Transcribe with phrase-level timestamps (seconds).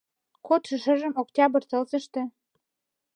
[0.47, 2.21] Кодшо шыжым, октябрь тылзыште.